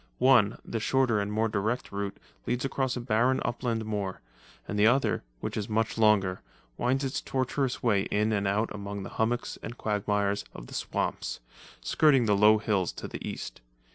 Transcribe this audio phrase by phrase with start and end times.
[0.17, 2.17] One, the shorter and more direct route,
[2.47, 4.19] leads across a barren upland moor,
[4.67, 6.41] and the other, which is much longer,
[6.75, 11.39] winds its tortuous way in and out among the hummocks and quagmires of the swamps,
[11.81, 13.61] skirting the low hills to the east.